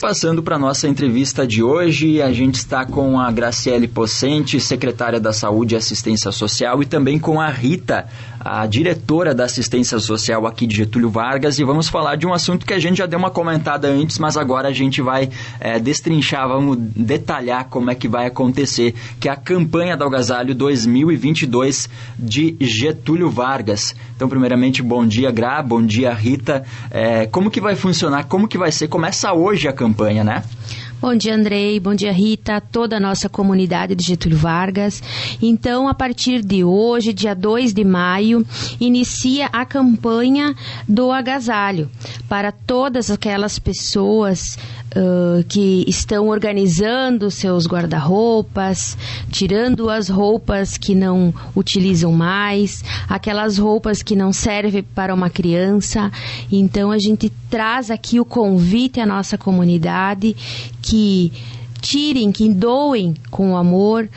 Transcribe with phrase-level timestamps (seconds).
[0.00, 5.32] Passando para nossa entrevista de hoje, a gente está com a Graciele Pocente, secretária da
[5.32, 8.06] Saúde e Assistência Social, e também com a Rita,
[8.40, 12.64] a diretora da Assistência Social aqui de Getúlio Vargas, e vamos falar de um assunto
[12.64, 15.28] que a gente já deu uma comentada antes, mas agora a gente vai
[15.60, 20.54] é, destrinchar, vamos detalhar como é que vai acontecer, que é a campanha do Algasalho
[20.54, 21.88] 2022
[22.18, 23.94] de Getúlio Vargas.
[24.16, 26.64] Então, primeiramente, bom dia, Gra, bom dia, Rita.
[26.90, 28.88] É, como que vai funcionar, como que vai ser?
[28.88, 30.44] Começa hoje a campanha campanha, né?
[31.00, 31.78] Bom dia, Andrei.
[31.78, 32.60] Bom dia, Rita.
[32.60, 35.00] Toda a nossa comunidade de Getúlio Vargas.
[35.40, 38.44] Então, a partir de hoje, dia 2 de maio,
[38.80, 40.56] inicia a campanha
[40.88, 41.88] do agasalho
[42.28, 44.58] para todas aquelas pessoas
[45.48, 48.96] que estão organizando seus guarda-roupas,
[49.30, 56.10] tirando as roupas que não utilizam mais, aquelas roupas que não servem para uma criança.
[56.50, 60.34] Então, a gente traz aqui o convite à nossa comunidade
[60.80, 61.32] que
[61.80, 64.08] tirem, que doem com amor,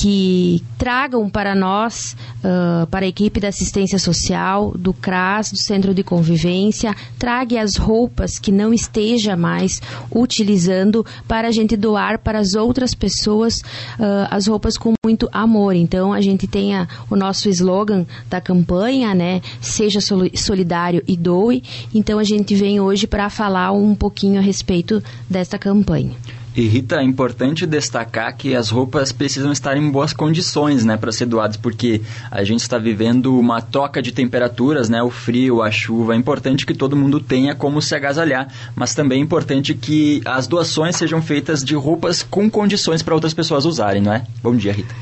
[0.00, 5.92] que tragam para nós, uh, para a equipe da assistência social, do CRAS, do Centro
[5.92, 12.38] de Convivência, trague as roupas que não esteja mais utilizando para a gente doar para
[12.38, 15.76] as outras pessoas uh, as roupas com muito amor.
[15.76, 16.70] Então a gente tem
[17.10, 19.42] o nosso slogan da campanha, né?
[19.60, 19.98] Seja
[20.34, 21.62] solidário e doe.
[21.94, 26.16] Então a gente vem hoje para falar um pouquinho a respeito desta campanha.
[26.54, 31.12] E Rita, é importante destacar que as roupas precisam estar em boas condições, né, para
[31.12, 35.70] ser doadas, porque a gente está vivendo uma troca de temperaturas, né, o frio, a
[35.70, 36.14] chuva.
[36.14, 40.48] É importante que todo mundo tenha como se agasalhar, mas também é importante que as
[40.48, 44.26] doações sejam feitas de roupas com condições para outras pessoas usarem, não é?
[44.42, 44.94] Bom dia, Rita.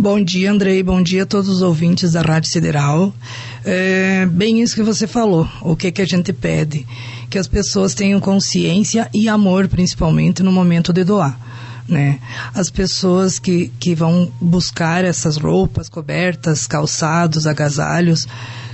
[0.00, 0.80] Bom dia, Andrei.
[0.80, 3.12] Bom dia a todos os ouvintes da Rádio Sideral.
[3.64, 5.48] É bem isso que você falou.
[5.60, 6.86] O que, que a gente pede?
[7.28, 11.36] Que as pessoas tenham consciência e amor, principalmente, no momento de doar.
[11.88, 12.20] Né?
[12.54, 18.28] As pessoas que, que vão buscar essas roupas, cobertas, calçados, agasalhos,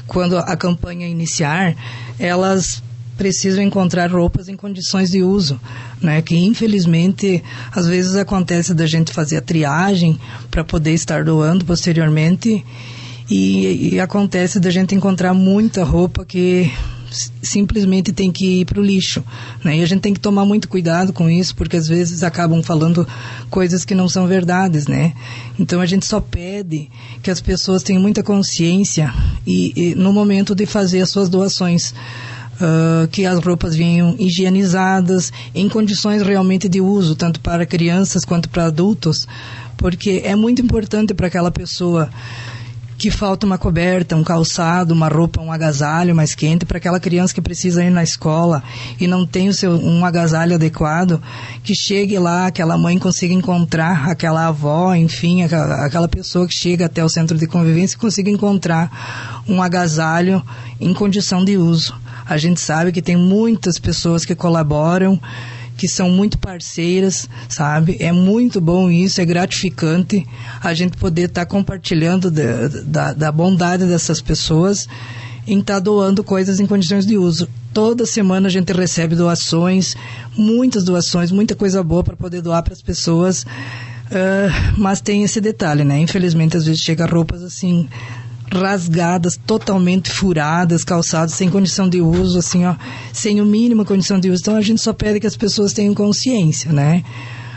[0.06, 1.74] quando a campanha iniciar,
[2.18, 2.82] elas
[3.16, 5.60] precisam encontrar roupas em condições de uso,
[6.00, 6.20] né?
[6.22, 7.42] Que infelizmente
[7.72, 10.18] às vezes acontece da gente fazer a triagem
[10.50, 12.64] para poder estar doando posteriormente
[13.30, 16.70] e, e acontece da gente encontrar muita roupa que
[17.42, 19.22] simplesmente tem que ir para o lixo.
[19.62, 19.78] Né?
[19.78, 23.06] E a gente tem que tomar muito cuidado com isso, porque às vezes acabam falando
[23.50, 24.86] coisas que não são verdades.
[24.86, 25.14] Né?
[25.58, 26.90] Então a gente só pede
[27.22, 29.12] que as pessoas tenham muita consciência
[29.46, 31.94] e, e no momento de fazer as suas doações.
[32.54, 38.48] Uh, que as roupas venham higienizadas, em condições realmente de uso, tanto para crianças quanto
[38.48, 39.26] para adultos,
[39.76, 42.08] porque é muito importante para aquela pessoa
[42.96, 47.34] que falta uma coberta, um calçado, uma roupa, um agasalho mais quente para aquela criança
[47.34, 48.62] que precisa ir na escola
[49.00, 51.20] e não tem o seu, um agasalho adequado,
[51.62, 56.86] que chegue lá, aquela mãe consiga encontrar aquela avó, enfim, aquela, aquela pessoa que chega
[56.86, 60.42] até o centro de convivência consiga encontrar um agasalho
[60.80, 62.03] em condição de uso.
[62.26, 65.20] A gente sabe que tem muitas pessoas que colaboram,
[65.76, 67.96] que são muito parceiras, sabe?
[68.00, 70.26] É muito bom isso, é gratificante
[70.62, 74.88] a gente poder estar tá compartilhando da, da, da, bondade dessas pessoas
[75.46, 77.48] em estar tá doando coisas em condições de uso.
[77.72, 79.96] Toda semana a gente recebe doações,
[80.36, 83.42] muitas doações, muita coisa boa para poder doar para as pessoas.
[83.42, 85.98] Uh, mas tem esse detalhe, né?
[85.98, 87.88] Infelizmente, às vezes chega roupas assim
[88.52, 92.74] rasgadas, totalmente furadas, calçados sem condição de uso, assim, ó,
[93.12, 94.42] sem o mínimo condição de uso.
[94.42, 97.02] Então a gente só pede que as pessoas tenham consciência, né?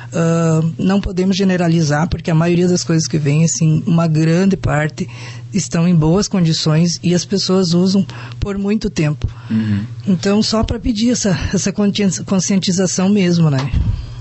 [0.07, 5.07] Uh, não podemos generalizar, porque a maioria das coisas que vem, assim, uma grande parte
[5.53, 8.05] estão em boas condições e as pessoas usam
[8.39, 9.27] por muito tempo.
[9.51, 9.83] Uhum.
[10.07, 11.73] Então, só para pedir essa, essa
[12.25, 13.69] conscientização mesmo, né?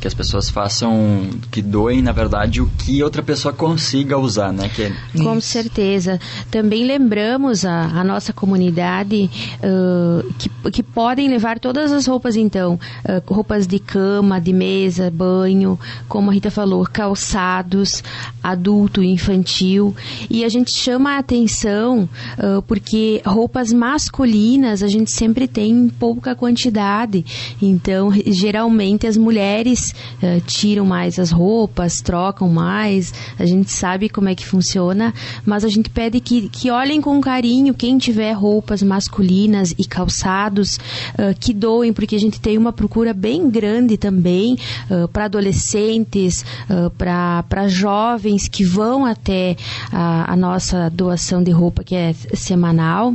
[0.06, 4.69] Que as pessoas façam, que doem, na verdade, o que outra pessoa consiga usar, né?
[4.69, 4.93] Que é...
[5.21, 6.21] Com certeza.
[6.50, 9.28] Também lembramos a, a nossa comunidade
[9.59, 15.11] uh, que, que podem levar todas as roupas, então, uh, roupas de cama, de mesa,
[15.11, 18.05] banho, como a Rita falou, calçados,
[18.43, 19.94] adulto, infantil.
[20.31, 22.08] E a gente chama a atenção
[22.38, 27.25] uh, porque roupas masculinas a gente sempre tem em pouca quantidade.
[27.61, 34.28] Então, geralmente as mulheres uh, tiram mais as roupas, trocam mais, a gente sabe como
[34.28, 35.12] é que funciona,
[35.44, 40.76] mas a gente pede que, que olhem com carinho quem tiver roupas masculinas e calçados,
[41.14, 44.58] uh, que doem, porque a gente tem uma procura bem grande também
[45.12, 46.44] para adolescentes,
[46.96, 49.56] para jovens que vão até
[49.93, 53.14] a, a nossa doação de roupa que é semanal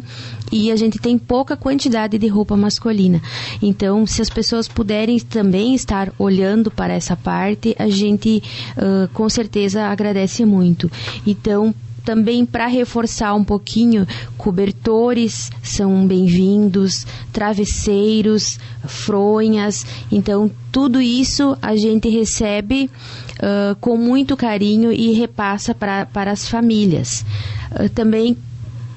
[0.52, 3.22] e a gente tem pouca quantidade de roupa masculina.
[3.62, 8.42] Então, se as pessoas puderem também estar olhando para essa parte, a gente
[8.78, 10.92] uh, com certeza agradece muito.
[11.26, 11.74] Então,
[12.04, 14.08] também para reforçar um pouquinho,
[14.38, 19.86] cobertores são bem-vindos, travesseiros, fronhas.
[20.12, 22.90] Então, tudo isso a gente recebe
[23.38, 27.26] uh, com muito carinho e repassa para as famílias.
[27.72, 28.36] Uh, também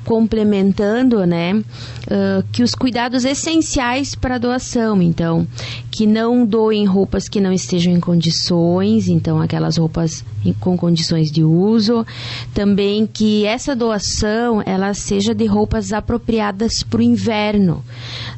[0.05, 5.47] complementando, né, uh, que os cuidados essenciais para a doação, então,
[5.91, 10.25] que não doem roupas que não estejam em condições, então aquelas roupas
[10.61, 12.05] com condições de uso,
[12.53, 17.83] também que essa doação ela seja de roupas apropriadas para o inverno.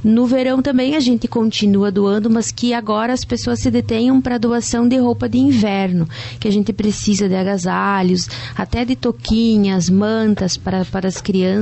[0.05, 4.39] No verão também a gente continua doando, mas que agora as pessoas se detenham para
[4.39, 6.09] doação de roupa de inverno,
[6.39, 11.56] que a gente precisa de agasalhos, até de toquinhas, mantas para, para as crianças,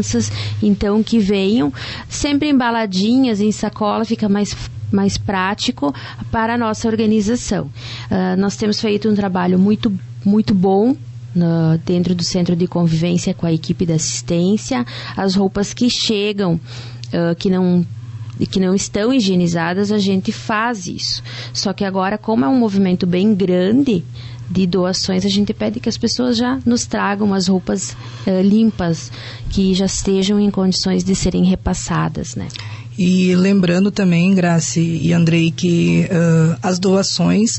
[0.63, 1.73] então que venham
[2.09, 4.55] sempre embaladinhas em sacola, fica mais
[4.93, 5.93] mais prático
[6.31, 7.65] para a nossa organização.
[7.65, 9.93] Uh, nós temos feito um trabalho muito,
[10.25, 10.95] muito bom
[11.35, 14.87] no, dentro do centro de convivência com a equipe da assistência.
[15.17, 17.85] As roupas que chegam, uh, que não
[18.51, 21.23] que não estão higienizadas, a gente faz isso.
[21.53, 24.05] Só que agora, como é um movimento bem grande
[24.51, 27.93] de doações, a gente pede que as pessoas já nos tragam as roupas
[28.27, 29.11] uh, limpas,
[29.51, 32.49] que já estejam em condições de serem repassadas, né?
[32.97, 37.59] E lembrando também, Grace e Andrei, que uh, as doações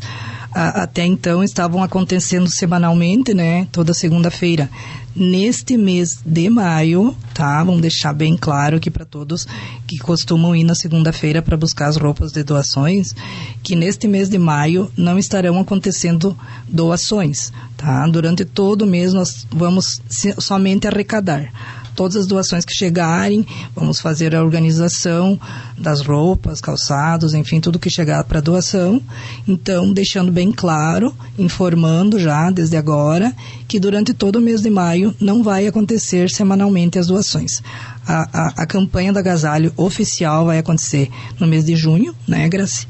[0.56, 3.68] a, até então estavam acontecendo semanalmente, né?
[3.72, 4.70] Toda segunda-feira.
[5.14, 7.62] Neste mês de maio, tá?
[7.64, 9.46] Vamos deixar bem claro aqui para todos
[9.86, 13.14] que costumam ir na segunda-feira para buscar as roupas de doações,
[13.62, 16.38] que neste mês de maio não estarão acontecendo
[16.68, 18.08] doações, tá?
[18.08, 20.02] Durante todo o mês nós vamos
[20.40, 21.52] somente arrecadar
[21.96, 23.46] todas as doações que chegarem,
[23.76, 25.40] vamos fazer a organização
[25.78, 29.02] das roupas, calçados, enfim, tudo que chegar para doação.
[29.48, 33.34] Então, deixando bem claro, informando já desde agora,
[33.68, 37.62] que durante todo o mês de maio não vai acontecer semanalmente as doações.
[38.08, 41.10] A, a, a campanha da agasalho oficial vai acontecer
[41.40, 42.88] no mês de junho, né, Graci?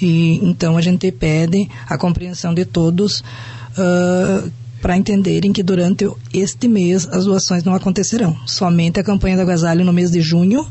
[0.00, 6.66] E então a gente pede a compreensão de todos uh, para entenderem que durante este
[6.66, 8.36] mês as doações não acontecerão.
[8.46, 10.66] Somente a campanha do agasalho no mês de junho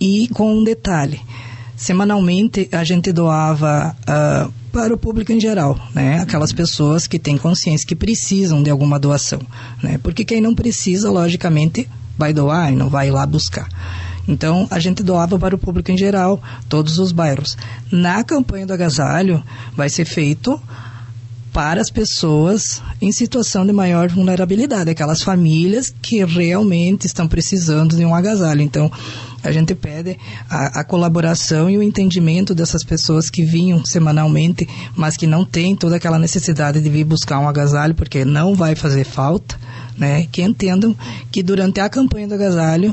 [0.00, 1.20] e com um detalhe.
[1.76, 6.20] Semanalmente a gente doava uh, para o público em geral, né?
[6.20, 9.40] Aquelas pessoas que têm consciência que precisam de alguma doação,
[9.82, 9.98] né?
[10.02, 13.68] Porque quem não precisa, logicamente, vai doar e não vai lá buscar.
[14.26, 17.56] Então, a gente doava para o público em geral, todos os bairros.
[17.90, 19.42] Na campanha do agasalho,
[19.76, 20.60] vai ser feito
[21.54, 28.04] para as pessoas em situação de maior vulnerabilidade, aquelas famílias que realmente estão precisando de
[28.04, 28.60] um agasalho.
[28.60, 28.90] Então,
[29.40, 30.18] a gente pede
[30.50, 35.76] a, a, colaboração e o entendimento dessas pessoas que vinham semanalmente, mas que não têm
[35.76, 39.56] toda aquela necessidade de vir buscar um agasalho, porque não vai fazer falta,
[39.96, 40.26] né?
[40.32, 40.96] Que entendam
[41.30, 42.92] que durante a campanha do agasalho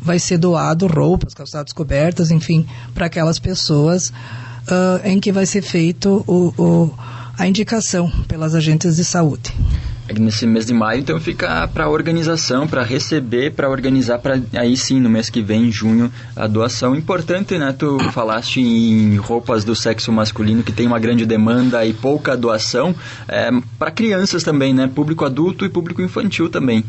[0.00, 5.62] vai ser doado roupas, calçados cobertas, enfim, para aquelas pessoas uh, em que vai ser
[5.62, 6.94] feito o, o
[7.42, 9.52] a indicação pelas agentes de saúde.
[10.08, 14.76] É nesse mês de maio, então fica para organização, para receber, para organizar, para aí
[14.76, 16.96] sim, no mês que vem, em junho, a doação.
[16.96, 17.74] Importante, né?
[17.76, 22.94] Tu falaste em roupas do sexo masculino que tem uma grande demanda e pouca doação.
[23.28, 24.90] É, para crianças também, né?
[24.92, 26.84] Público adulto e público infantil também.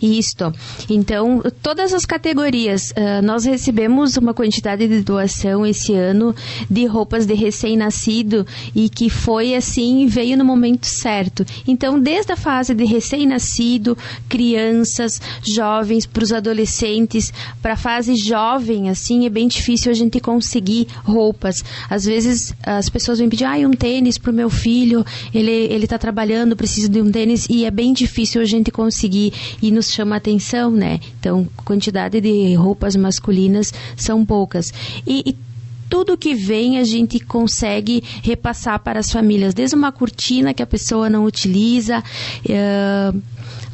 [0.00, 0.52] Isto.
[0.88, 2.90] Então, todas as categorias.
[2.90, 6.34] Uh, nós recebemos uma quantidade de doação esse ano
[6.70, 11.44] de roupas de recém-nascido e que foi assim, veio no momento certo.
[11.66, 13.96] Então, desde a fase de recém-nascido,
[14.28, 17.32] crianças, jovens, para os adolescentes,
[17.62, 21.64] para a fase jovem, assim, é bem difícil a gente conseguir roupas.
[21.88, 25.84] Às vezes as pessoas vêm pedir, ah, um tênis para o meu filho, ele ele
[25.84, 29.32] está trabalhando, precisa de um tênis e é bem difícil a gente conseguir
[29.62, 31.00] e nos chama atenção, né?
[31.18, 34.74] Então, quantidade de roupas masculinas são poucas.
[35.06, 35.51] E, e
[35.92, 40.66] tudo que vem a gente consegue repassar para as famílias, desde uma cortina que a
[40.66, 43.22] pessoa não utiliza, uh,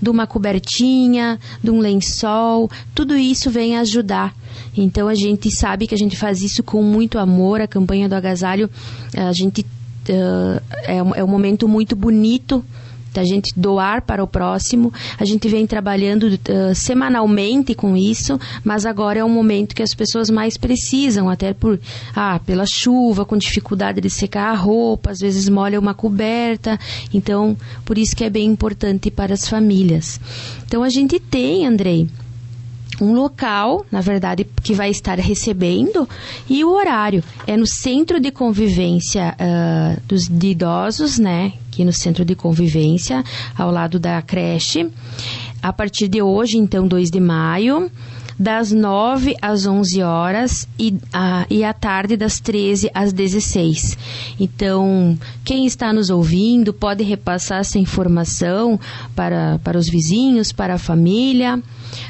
[0.03, 4.35] de uma cobertinha, de um lençol, tudo isso vem ajudar.
[4.77, 7.61] Então a gente sabe que a gente faz isso com muito amor.
[7.61, 8.69] A campanha do agasalho,
[9.17, 12.65] a gente uh, é, é um momento muito bonito
[13.19, 14.93] da gente doar para o próximo.
[15.19, 19.93] A gente vem trabalhando uh, semanalmente com isso, mas agora é um momento que as
[19.93, 21.81] pessoas mais precisam, até por
[22.15, 26.79] ah, pela chuva, com dificuldade de secar a roupa, às vezes molha uma coberta.
[27.13, 30.21] Então, por isso que é bem importante para as famílias.
[30.65, 32.09] Então, a gente tem, Andrei,
[33.01, 36.09] um local, na verdade, que vai estar recebendo
[36.49, 41.53] e o horário é no centro de convivência uh, dos de idosos, né?
[41.79, 43.23] Aqui no centro de convivência,
[43.57, 44.91] ao lado da creche.
[45.63, 47.89] A partir de hoje, então, 2 de maio,
[48.39, 53.99] das 9 às 11 horas e, a, e à tarde das 13 às 16.
[54.39, 58.79] Então, quem está nos ouvindo pode repassar essa informação
[59.17, 61.61] para, para os vizinhos, para a família.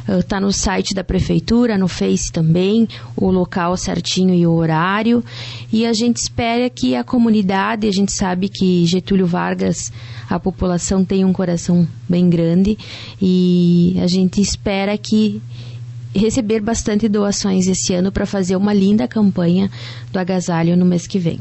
[0.07, 5.25] Está uh, no site da prefeitura, no Face também, o local certinho e o horário.
[5.73, 9.93] E a gente espera que a comunidade, a gente sabe que Getúlio Vargas,
[10.29, 12.77] a população tem um coração bem grande
[13.23, 15.41] e a gente espera que
[16.15, 19.71] receber bastante doações esse ano para fazer uma linda campanha
[20.13, 21.39] do agasalho no mês que vem.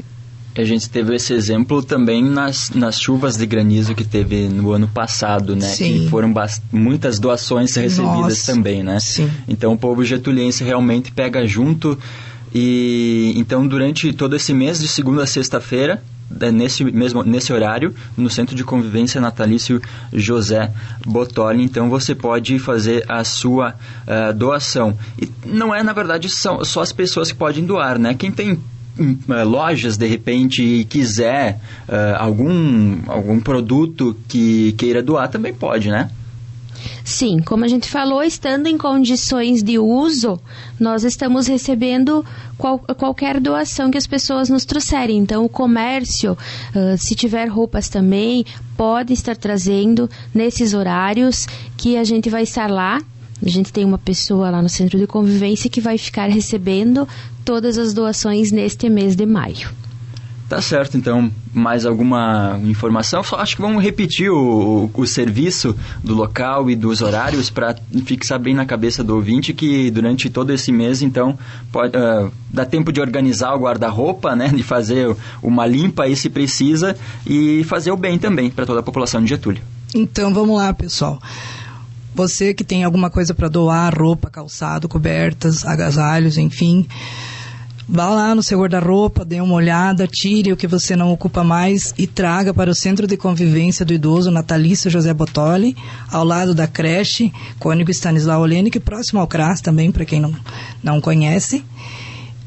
[0.56, 4.88] A gente teve esse exemplo também nas, nas chuvas de granizo que teve no ano
[4.88, 5.68] passado, né?
[5.68, 6.00] Sim.
[6.00, 6.34] Que foram
[6.72, 8.52] muitas doações recebidas Nossa.
[8.52, 8.98] também, né?
[8.98, 9.30] Sim.
[9.46, 11.96] Então o povo getuliense realmente pega junto
[12.52, 16.02] e então durante todo esse mês de segunda a sexta-feira
[16.52, 19.80] nesse mesmo nesse horário no Centro de Convivência Natalício
[20.12, 20.70] José
[21.06, 21.62] Botoli.
[21.62, 23.74] Então você pode fazer a sua
[24.06, 24.96] uh, doação.
[25.20, 28.14] E não é na verdade são só as pessoas que podem doar, né?
[28.14, 28.58] Quem tem
[28.98, 35.54] hum, eh, lojas de repente e quiser uh, algum algum produto que queira doar também
[35.54, 36.10] pode, né?
[37.04, 40.40] Sim, como a gente falou, estando em condições de uso,
[40.78, 42.24] nós estamos recebendo
[42.56, 45.18] qual, qualquer doação que as pessoas nos trouxerem.
[45.18, 48.44] Então, o comércio, uh, se tiver roupas também,
[48.76, 53.00] pode estar trazendo nesses horários que a gente vai estar lá.
[53.44, 57.08] A gente tem uma pessoa lá no centro de convivência que vai ficar recebendo
[57.44, 59.87] todas as doações neste mês de maio.
[60.48, 63.22] Tá certo, então, mais alguma informação?
[63.22, 67.76] Só acho que vamos repetir o, o, o serviço do local e dos horários para
[68.06, 71.38] fixar bem na cabeça do ouvinte que durante todo esse mês, então,
[71.70, 76.30] pode, uh, dá tempo de organizar o guarda-roupa, né, de fazer uma limpa aí se
[76.30, 79.60] precisa e fazer o bem também para toda a população de Getúlio.
[79.94, 81.20] Então, vamos lá, pessoal.
[82.14, 86.88] Você que tem alguma coisa para doar, roupa, calçado, cobertas, agasalhos, enfim
[87.90, 91.94] Vá lá no seu guarda-roupa, dê uma olhada, tire o que você não ocupa mais
[91.96, 95.74] e traga para o Centro de Convivência do Idoso Natalício José Botoli,
[96.12, 100.34] ao lado da creche Cônigo Stanislau Olenik, próximo ao CRAS também, para quem não,
[100.82, 101.64] não conhece.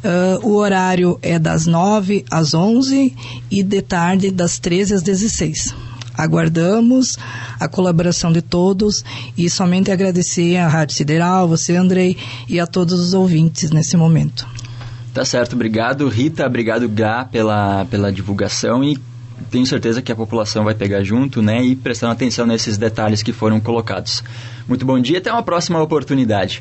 [0.04, 3.16] Uh, o horário é das 9 às 11
[3.50, 5.74] e de tarde das 13 às 16.
[6.16, 7.18] Aguardamos
[7.60, 9.04] a colaboração de todos
[9.36, 12.16] e somente agradecer à Rádio Sideral, você, Andrei,
[12.48, 14.61] e a todos os ouvintes nesse momento.
[15.14, 18.98] Tá certo, obrigado Rita, obrigado Gá pela, pela divulgação e
[19.50, 23.34] tenho certeza que a população vai pegar junto, né, e prestando atenção nesses detalhes que
[23.34, 24.24] foram colocados.
[24.68, 26.60] Muito bom dia, até uma próxima oportunidade.